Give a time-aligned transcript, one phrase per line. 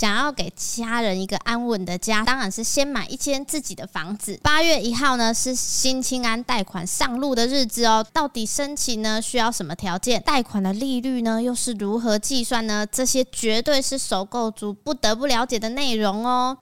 [0.00, 4.40] 想要给家人一个安稳的家，当然是先买一间自己的房子。
[4.42, 8.02] 八月一号呢是新青安贷款上路的日子哦。
[8.10, 10.22] 到底申请呢需要什么条件？
[10.22, 12.86] 贷款的利率呢又是如何计算呢？
[12.86, 16.56] 这些绝对是首购族不得不了解的内容哦。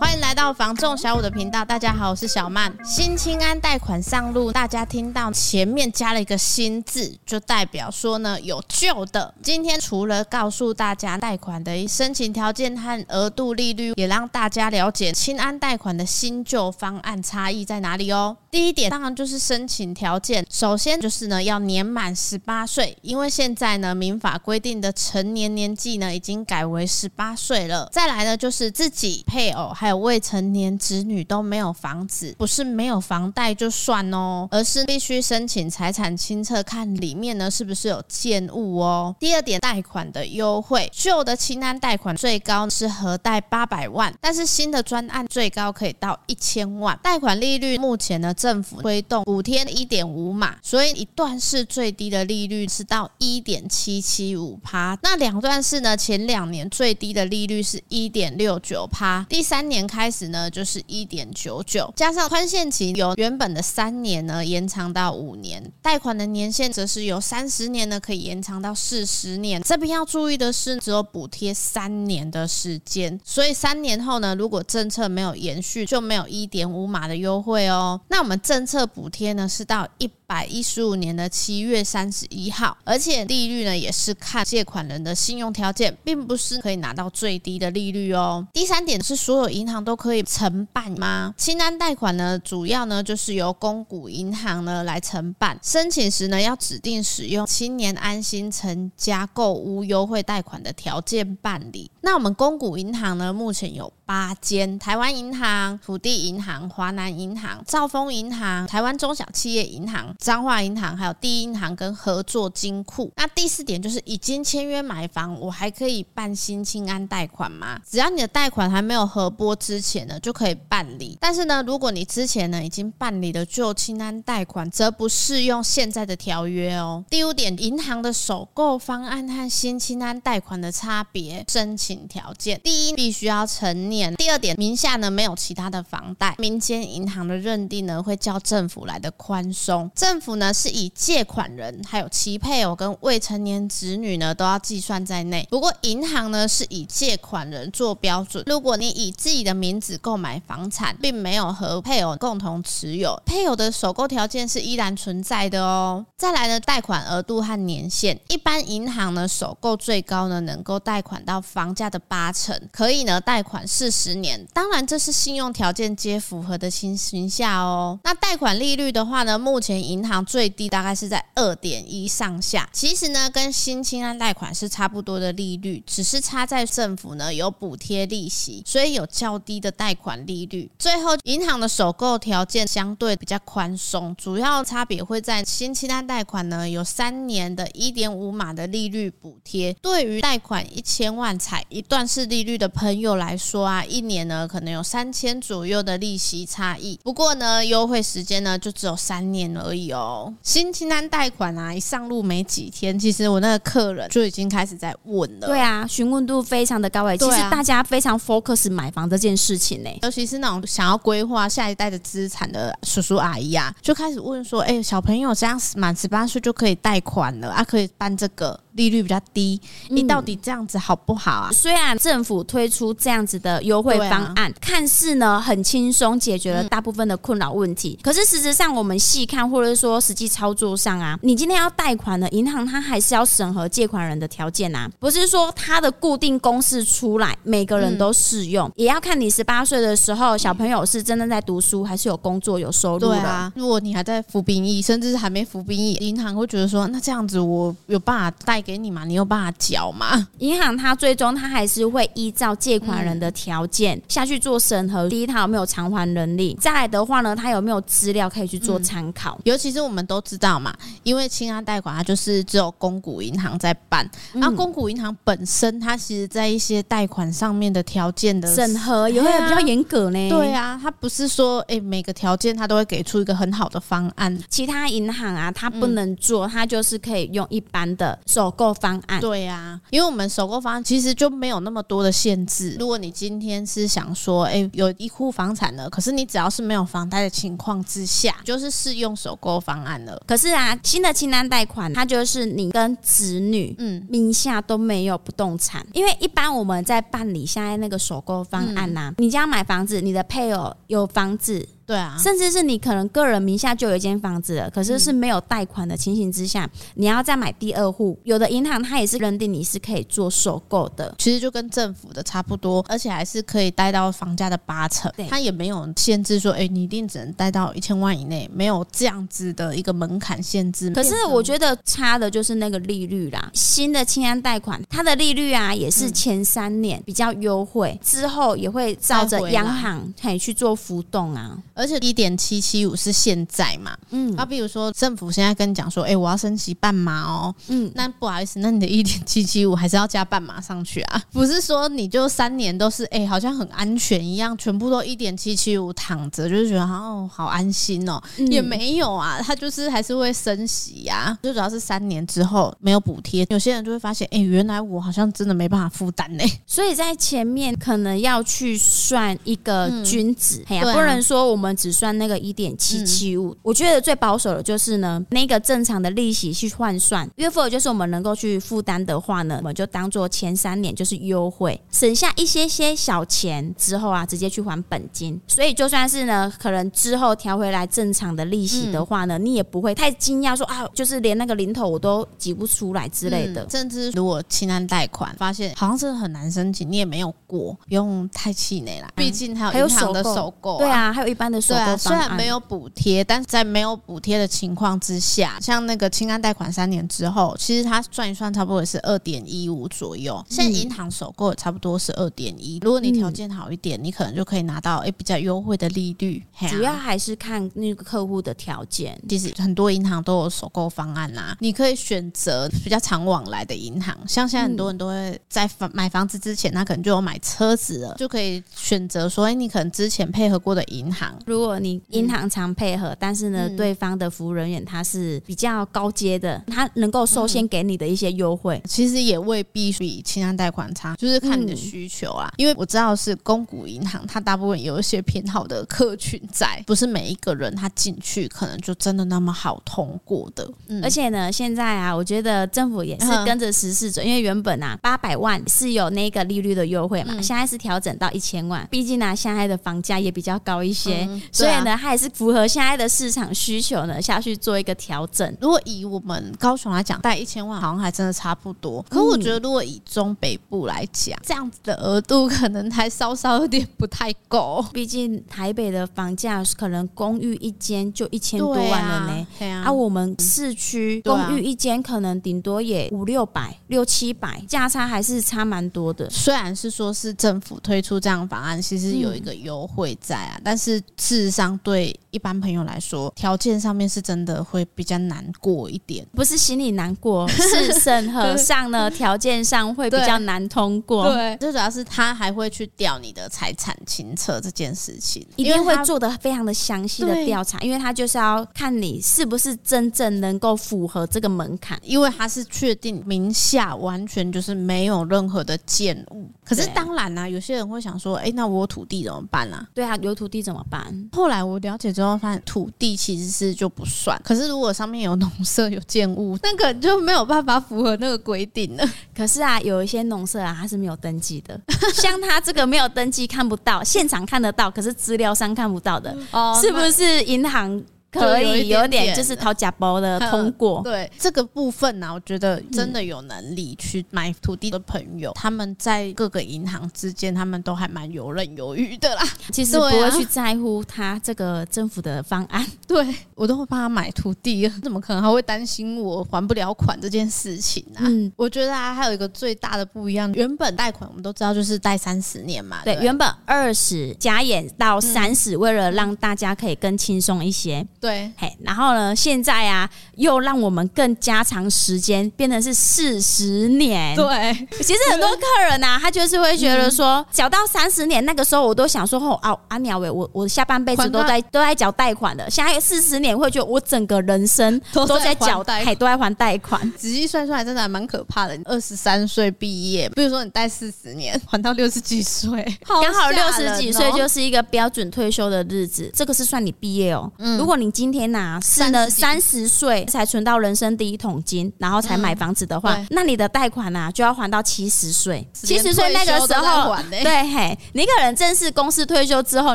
[0.00, 2.72] 欢迎来到房仲小五的频道，大家好，我是小曼。
[2.84, 9.34] 新青安贷款上路，大家听到前面加了一个新字，就代表说呢有旧的。
[9.42, 18.36] 今天除了告诉大家贷款的申请条件和额度、利率，也让大家了解青安贷款的新旧方案差异在哪里哦。
[18.50, 27.88] 第一点当然就是申请条件，首先就是呢要年满十八岁，因为现在呢民法规定的成年年纪呢已经改为十八岁了。
[27.92, 39.16] 再来呢就是自己配偶还还有未成年子女都没有房子，不是没有房贷就算哦，而是必须申请财产清册，看里面呢是不是有建物哦。
[39.18, 47.00] 第二点，贷款的优惠，旧的清单贷款最高是核贷八百万，但是新的专案最高可以到一千万。
[47.02, 59.77] 贷款利率目前呢，政府推动补贴一点五码，所以一段式最低的利率是到一点七七五趴，那两段式呢，前两年最低的利率是一点六九趴，第三年。
[59.78, 69.62] 年开始呢，就是一点九九，加上宽限期由原本的三年呢延长到五年，贷款的年限则是由三十年呢可以延长到四十年。
[69.62, 78.00] 这边要注意的是，只有补贴三年的时间，所以三年后呢，如果政策没有延续，就没有一点五码的优惠哦。
[78.08, 88.46] 那我们政策补贴呢是到一百一十五年的七月三十一号，而且利率呢也是看借款人的信用条件，并不是可以拿到最低的利率哦。
[88.52, 91.34] 第三点是所有银行都可以承办吗？
[91.38, 95.58] 清单贷款呢，主要呢就是由公股银行呢来承办。
[95.62, 101.90] 申请时呢，要指定使用青年安心成家购屋优惠贷款的条件办理。
[102.02, 113.12] 那我们公股银行呢，目前有八间：台湾银行、土地银行、华南银行、兆丰银行、台湾中小企业银行、彰化银行，还有第一银行跟合作金库。
[113.16, 117.78] 那第四点就是已经签约买房，我还可以办新青安贷款吗？
[117.86, 119.54] 只要你的贷款还没有核拨。
[119.58, 127.04] 之前呢就可以办理，但是呢，如果你之前呢已经办理了旧青安贷款，则不适用现在的条约哦。
[127.10, 136.34] 第五点，银行的首购方案和新青安贷款的差别，申请条件：第一，必须要成立第二点，名下呢没有其他的房贷。
[136.38, 145.46] 民间银行的认定呢会较政府来的宽松，政府呢是以借款人还有其配偶跟未成年子女呢都要计算在内。
[145.50, 156.04] 不过银行呢是以借款人做标准，如果你以自己的名字购买房产，并没有和配偶共同持有，配偶的首购条件是依然存在的哦。
[156.16, 164.46] 再来呢，贷款额度和年限，一般银行呢首购最高呢能够贷款到房价的八成，可以呢贷款是十年。
[164.52, 167.98] 当然，这是信用条件皆符合的情形下哦。
[168.04, 200.32] 那贷款利率的话呢，目前银行最低大概是在二点一上下，其实呢跟新青安贷款是差不多的利率，只是差在政府呢有补贴利息，所以有较低的贷款利率，最后银行的首购条件相对比较宽松，主要差别会在新青安贷款呢有三年的一点五码的利率补贴，对于贷款一千万采一段式利率的朋友来说啊，一年呢可能有三千左右的利息差异，不过呢优惠时间呢就只有三年而已哦。
[200.42, 209.08] 新清单贷款啊一上路没几天，其实我那个客人就已经开始在问了，对啊，询问度非常的高诶，其实大家非常 focus 买房。
[209.08, 221.50] 这件事情呢，尤其是那种想要规划下一代的资产的叔叔阿姨啊，就开始问说：“哎，小朋友这样满十八岁就可以贷款了啊，可以办这个。”利率比较低，你到底这样子好不好啊？
[221.52, 243.08] 虽然政府推出这样子的优惠方案，看似呢很轻松解决了大部分的困扰问题，可是实质上我们细看或者说实际操作上啊，你今天要贷款的银行它还是要审核借款人的条件啊，不是说它的固定公式出来每个人都适用，也要看你十八岁的时候小朋友是真的在读书还是有工作有收入的。
[243.08, 249.04] 对啊，如果你还在服兵役，甚至是还没服兵役，银行会觉得说，那这样子我有办法贷给你吗？
[249.04, 250.26] 你有办法缴吗？
[250.38, 255.08] 银行它最终它还是会依照借款人的条条件下去做审核。
[255.08, 256.54] 第一，他有没有偿还能力？
[256.60, 259.36] 再来的话呢，他有没有资料可以去做参考？
[259.38, 270.28] 嗯、尤其是我们都知道嘛，因为青安贷款它就是只有公股银行在办，然后公股银行本身它其实在一些贷款上面的条件的审核也会比较严格呢。
[270.28, 279.18] 对啊，它不是说哎、欸、每个条件它都会给出一个很好的方案，其他银行啊它不能做，它就是可以用一般的首购方案。
[279.22, 282.76] 对啊，因为我们首购方案其实就没有那么多的限制。
[282.78, 290.20] 如果你今天是想说哎、欸、有一户房产了，可是你只要是没有房贷的情况之下，就是适用首购方案了。
[290.26, 301.68] 可是啊，新的清单贷款它就是你跟子女嗯名下都没有不动产，因为一般我们在办理现在那个首购方案呐、啊，嗯、你家买房子，你的配偶有房子。
[301.88, 315.26] 对啊，甚至是你可能个人名下就有一间房子了，可是是没有贷款的情形之下，你要再买第二户，有的银行它也是认定你是可以做首购的，其实就跟政府的差不多，而且还是可以贷到房价的八成，对。
[315.28, 320.90] 它也没有限制说，哎，你一定只能贷到一千万以内，没有这样子的一个门槛限制。
[320.90, 331.56] 可是我觉得差的就是那个利率啦，新的青安贷款它的利率啊也是前三年比较优惠，之后也会照着央行可以去做浮动啊。
[331.78, 333.96] 而且一点七七五是现在嘛？
[334.10, 341.22] 嗯，啊比如说政府现在跟你讲说，哎、欸，我要升级半码哦，嗯，那不好意思，那你的一点七七五还是要加半码上去啊？
[341.32, 351.38] 不是说你就三年都是哎、欸，好像很安全一样，全部都一点七七五躺着，就是觉得哦，好安心哦，嗯、也没有啊，他就是还是会升息呀、啊。
[351.40, 356.44] 最主要是三年之后没有补贴，有些人就会发现，哎、欸，原来我好像真的没办法负担呢。
[356.66, 362.08] 所以在前面可能要去算一个均值，哎呀、嗯，啊、不能说我们只算。
[362.18, 375.40] 那个一点七七五，我觉得最保守的就是呢，那个正常的利息去换算，月付就是我们能够去负担的话呢，我们就当做前三年就是优惠，省下一些些小钱之后啊，直接去还本金。
[375.46, 383.62] 所以就算是呢，可能之后调回来正常的利息的话呢，嗯、你也不会太惊讶说啊，就是连那个零头我都挤不出来之类的。
[383.62, 391.96] 嗯、甚至如果清单贷款发现好像是很难申请，你也没有过，不用太气馁啦，毕竟还有银行的首购、啊，对啊，还有一般的首购。
[391.96, 400.44] 虽然没有补贴，但是在没有补贴的情况之下，像那个清安贷款三年之后，其实它算一算，差不多也是二点一五左右。
[400.48, 406.42] 现在银行首购也差不多是二点一，如果你条件好一点，你可能就可以拿到诶比较优惠的利率。
[406.68, 409.20] 主要还是看那个客户的条件。
[409.28, 414.16] 其实很多银行都有首购方案啦，你可以选择比较常往来的银行。
[414.26, 432.48] 像现在很多人都会在房买房子之前，他可能就有买车子了，就可以选择说，哎，你可能之前配合过的银行，如果你银行常配合，但是呢，嗯、对方的服务人员他是比较高阶的，他能够优先给你的一些优惠，嗯、其实也未必比青安贷款差，就是看你的需求啊。
[432.52, 440.68] 嗯、因为我知道是公股银行，它大部分有一些偏好的客群在，不是每一个人他进去可能就真的那么好通过的。
[440.88, 455.56] 嗯、而且呢，现在啊，我觉得政府也是跟着时事走，嗯、因为原本啊八百万是有那个利率的优惠嘛，嗯、现在是调整到一千万，毕竟呢、啊，现在的房价也比较高一些，所以呢，它也是符合现在的市场需求呢，下去做一个调整。
[455.60, 459.04] 如果以我们高雄来讲，贷一千万好像还真的差不多。
[459.08, 464.84] 可我觉得，如果以中北部来讲，这样子的额度可能还稍稍有点不太够。
[464.92, 469.46] 毕竟台北的房价可能公寓一间就一千多万了呢。
[469.88, 476.28] 啊，我们市区公寓一间可能顶多也五六百、六七百，价差还是差蛮多的。
[476.30, 482.14] 虽然是说是政府推出这样的方案，其实有一个优惠在啊，嗯、但是事实上对。
[482.30, 491.32] 一般朋友来说，条件上面是真的会比较难过一点，不是心里难过，是审核 上呢，条件上会比较难通过。
[491.32, 506.48] 对，最主要是他还会去调你的财产清册这件事情，一定会做的非常的详细的调查，因为他就是要看你是不是真正能够符合这个门槛，因为他是确定名下完全就是没有任何的建物。
[506.64, 509.86] 可是当然啦、啊，有些人会想说，哎、欸，那我有土地怎么办啊？
[509.94, 511.02] 对啊，有土地怎么办？
[511.32, 514.38] 后来我了解之后发现，土地其实是就不算。
[514.44, 519.04] 可是如果上面有农舍、有建物，那个就没有办法符合那个规定了。
[519.34, 521.80] 可是啊，有一些农舍啊，它是没有登记的，
[522.12, 528.02] 像他这个没有登记，看不到，现场看得到，可是资料上看不到的，哦，是不是银行？
[528.38, 531.02] 可以有有点就是掏假包的 通过。
[531.02, 539.42] 对这个部分呢、啊，我觉得真的有能力去买土地的朋友，嗯、他们在各个银行之间，他们都还蛮游刃有余的啦。
[539.72, 548.20] 其实不会去在乎他这个政府的方案， 对，我都会帮他买土地，怎么可能还会担心我还不了款这件事情啊？
[548.24, 578.78] 嗯，我觉得啊，还有一个最大的不一样，原本贷款我们都知道就是贷三十年嘛，对，对原本二十加延到三十、嗯，为了让大家可以更轻松一些，对，嘿，然后呢，现在啊，又让我们更加长时间，变成是四十年，对，其实很多客人啊，他就是会觉得说，缴、嗯、到三十年，那个时候我都想说，哦，啊，阿鸟伟，我我下半辈子都在都在缴贷款的，现在四十年会觉得我整个人生都在缴贷，还都在还贷款，仔细算出来真的还蛮可怕的。
[578.84, 587.50] 二十三岁毕业，比如说你贷四十年，还到六十几岁，刚好六十几岁就是一个标准退休的日子，这个是算你毕业哦。
[587.58, 595.66] 嗯，如果你今天呐是呢三十岁才存到人生第一桶金，然后才买房子的话，嗯、那你的贷款呐就要还到七十岁。
[595.72, 599.94] 七十岁那个时候，对嘿，你可能正式公司退休之后，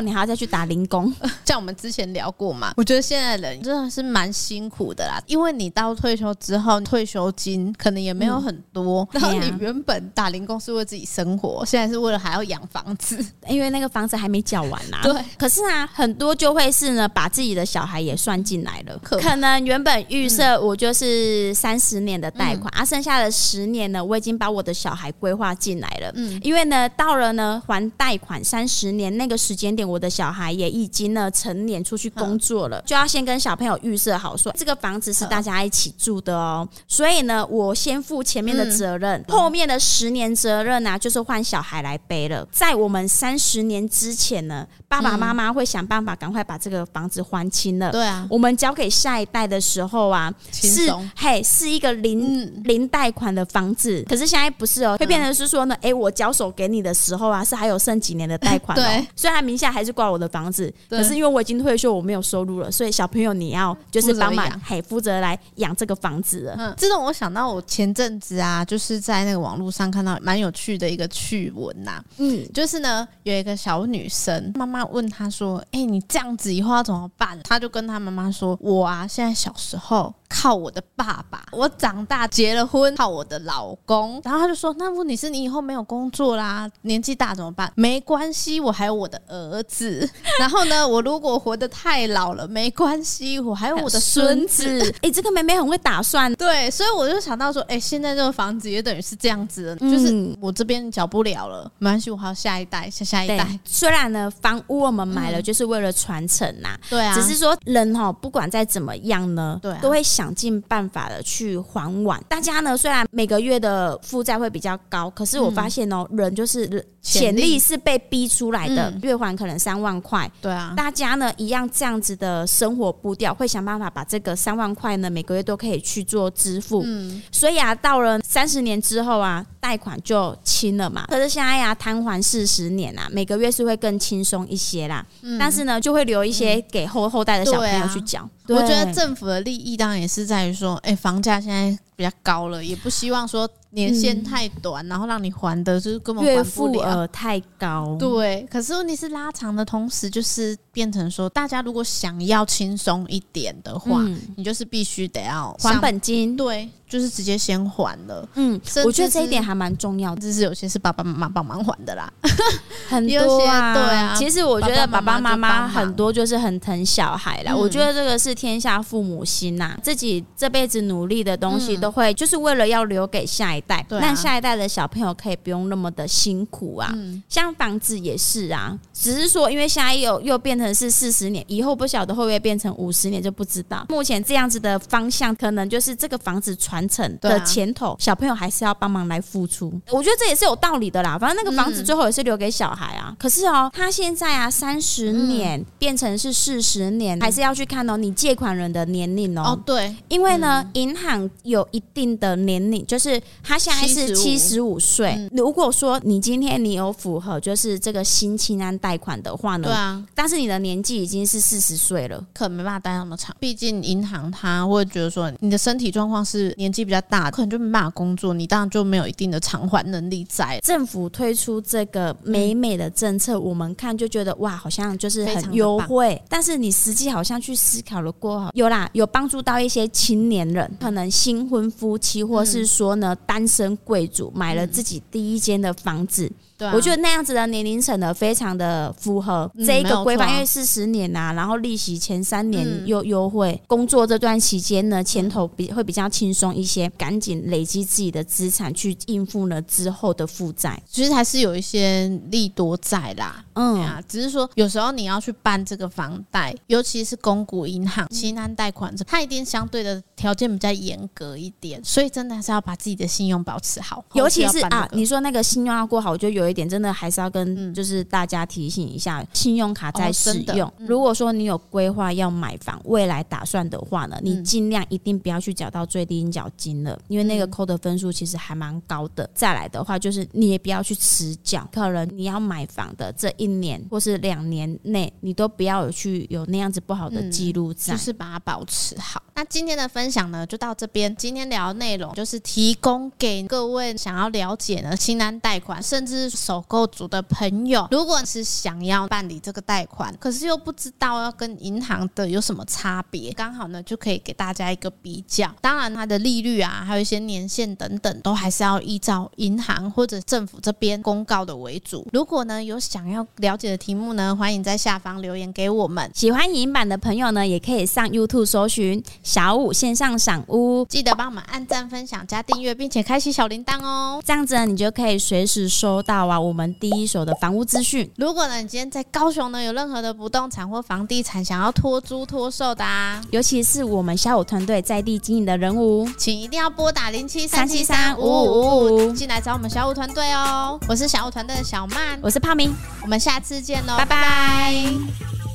[0.00, 1.12] 你还要再去打零工。
[1.44, 15.02] 像我们之前聊过嘛，我觉得现在人真的是蛮辛苦的啦，因为你到退休之后，退休金可能也没有很多，嗯、然后你原本打零工是为自己生活，现在是为了还要养房子，因为那个房子还没缴完呐、啊。
[15.02, 42.46] 对，可是啊，很多就会是呢，把自己的小孩也算进来了，可能原本预设我就是三十年的贷款、嗯，啊，剩下的十年呢，我已经把我的小孩规划进来了，嗯，因为呢，到了呢还贷款三十年那个时间点，我的小孩也已经呢成年出去工作了，就要先跟小朋友预设好说，这个房子是大家一起住的哦，所以呢，我先负前面的责任，嗯、后面的十年责任呢、啊，就是换小孩来背了。
[42.52, 47.90] 在我们三十年之前呢，爸爸妈妈会想办法赶快把这个房子还清了。
[47.94, 54.04] 对啊，我们交给下一代的时候啊，是嘿是一个零、嗯、零贷款的房子。
[54.08, 58.82] 可是现在不是哦，会变成是说呢，哎、欸，我交手给你的时候啊，是还有剩几年的贷款、哦。
[58.82, 66.56] 对， 虽然名下还是挂我的房子，可是因为我已经退休，我没有收入了，所以小朋友你要就是帮忙嘿负责来养这个房子了。
[66.58, 72.04] 嗯，这种我想到我前阵子啊，就是在那个网络上看到蛮有趣的一个趣闻呐、啊。
[72.18, 84.20] 嗯，就是呢，有一个小女生，妈妈问她说：“哎、欸，你这样子以后要怎么办？”她就跟跟他妈妈说：“我啊，现在小时候。”靠我的爸爸，我长大结了婚，靠我的老公。
[84.24, 87.72] 然后他就说：“那问题是你以后没有工作啦，年纪大怎么办？
[87.76, 90.06] 没关系，我还有我的儿子。
[90.40, 94.66] 然后呢，我如果活得太老了，没关系，我还有我的孙子。
[95.02, 96.34] 哎、欸，这个妹妹很会打算。
[96.34, 103.46] 对，所以我就想到说，哎、欸，现在这个房子也等于是这样子的，就是我这边缴不了了，没关系，我还有下一代，下下一代。
[103.64, 110.23] 虽然呢，房屋我们买了就是为了传承呐，对啊，只是说人哈，不管再怎么样呢，对、啊，都会想。
[110.24, 131.04] 想尽办法的去还完，大家呢虽然每个月的负债会比较高，可是我发现哦，嗯、人就是潜力是被逼出来的，嗯、月还可能三万块，对啊，大家呢一样这样子的生活步调，会想办法把这个三万块呢每个月都可以去做支付，嗯，所以啊，到了三十年之后啊，贷款就清了嘛。
[131.08, 138.26] 可是现在呀、啊，摊还四十年啊，每个月是会更轻松一些啦，嗯，但是呢，就会留一些给后后代的小朋友去缴。
[138.48, 143.48] 我觉得政府的利益当然也是在于说，哎、欸，房价现在比较高了，也不希望说。
[143.74, 147.96] 年限太短，然后让你还的就是根本还不了，太高。
[147.98, 156.36] 对，可是问题是拉长的同时，就是变成说，大家如果想要轻松一点的话，嗯、你就是必须得要还本金。
[156.36, 158.28] 对，就是直接先还了。
[158.34, 162.08] 嗯，我觉得这一点还蛮重要的，就是有些是爸爸妈妈帮忙还的啦，
[162.88, 163.74] 很多啊。
[163.74, 167.52] 对啊，其实我觉得爸爸妈妈很多就是很疼小孩啦。
[167.52, 173.84] 我觉得这个是天下父母心呐，自己这辈子努力的东西都会就是为了要留给下一代。
[173.88, 183.84] 让下一代的小朋友可以不用那么的辛苦啊，嗯，像房子也是啊，只是说因为现在又又变成是四十年，以后不晓得会不会变成五十年就不知道。
[183.88, 189.72] 目前这样子的方向，可能就是这个房子传承的前头，小朋友还是要帮忙来付出。
[189.90, 193.14] 我觉得这也是有道理的啦，反正那个房子最后也是留给小孩啊。
[193.18, 199.42] 可是哦，他现在啊三十年变成是四十年，还是要去看哦你借款人的年龄哦。
[199.42, 205.28] 哦，对，因为呢，银行有一定的年龄，就是他现在是七十五岁。
[205.32, 213.34] 如果说你今天你有符合就是这个新青安贷款的话呢，对啊，但是你的年纪已经是四十岁了，可没办法贷那么长。
[213.38, 220.58] 毕竟银行他会觉得说你的身体状况是年纪比较大，可能就没办法工作，你当然就没有一定的偿还能力在。
[220.64, 236.28] 政府推出这个美美的政策，我们看就觉得哇，好像就是很优惠，但是你实际好像去思考了过后，有啦，有帮助到一些青年人，可能新婚夫妻，或是说呢单身贵族买了自己第一间的房子。
[236.56, 253.44] 对啊、我觉得那样子的年龄层呢，非常的符合这一个规范，因为四十年啊，然后利息前三年又优惠，工作这段期间呢，前头比会比较轻松一些，赶紧累积自己的资产去应付呢之后的负债，其实还是有一些利多在啦。
[253.54, 253.80] 嗯。
[253.82, 266.34] 啊，只是说有时候你要去办这个房贷，尤其是公股银行、青安贷款，它一定相对的条件比较严格一点，所以真的还是要把自己的信用保持好，尤其是啊，你说那个信用要过好，我觉得。
[266.34, 270.68] 有一点真的还是要跟就是大家提醒一下，信用卡在使用。
[270.78, 279.30] 如果说你有规划要买房，未来打算的话呢，你尽量一定不要去缴到最低应缴金了，因为那个扣的分数其实还蛮高的。
[279.32, 289.22] 再来的话，就是你也不要去迟缴，可能你要买房的这一年或是两年内，你都不要有去有那样子不好的记录在，就是把它保持好。
[289.36, 291.14] 那今天的分享呢，就到这边。
[291.16, 305.52] 今天聊的内容就是提供给各位想要了解呢青安贷款，甚至首购族的朋友，如果是想要办理这个贷款，可是又不知道要跟银行的有什么差别，刚好呢就可以给大家一个比较。
[305.60, 312.06] 当然，它的利率啊，还有一些年限等等，都还是要依照银行或者政府这边公告的为主。
[312.12, 316.10] 如果呢有想要了解的题目呢，欢迎在下方留言给我们。
[316.14, 324.20] 喜欢影音版的朋友呢，也可以上 YouTube 搜寻小五线上赏屋，记得帮我们按赞、分享、加订阅，并且开启小铃铛哦。
[324.26, 326.64] 这样子呢，你就可以随时收到啊我们。
[326.80, 328.10] 第一手的房屋资讯。
[328.16, 340.78] 如果呢，你今天在高雄呢，有任何的不动产或房地产想要托租托售的啊，尤其是我们小五团队在地经营的人物，请一定要拨打零七三七三五五五五进来找我们小五团队哦。
[340.88, 345.53] 我是小五团队的小曼，我是泡明，我们下次见喽，拜拜。